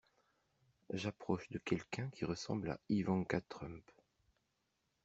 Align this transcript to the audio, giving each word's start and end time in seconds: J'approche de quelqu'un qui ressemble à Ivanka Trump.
J'approche 0.91 1.47
de 1.51 1.59
quelqu'un 1.59 2.09
qui 2.09 2.25
ressemble 2.25 2.71
à 2.71 2.79
Ivanka 2.89 3.39
Trump. 3.41 3.83